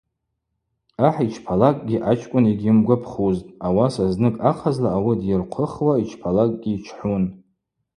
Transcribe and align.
Ахӏ 1.07 1.19
йчпалакӏгьи 1.27 2.03
ачкӏвын 2.11 2.45
йгьйымгвапхузтӏ, 2.51 3.53
ауаса 3.67 4.05
зныкӏ 4.13 4.41
ахъазла 4.49 4.89
ауи 4.97 5.13
дйырхъвыхуа 5.21 5.93
йчпалакӏгьи 6.03 6.73
йчхӏун. 6.77 7.23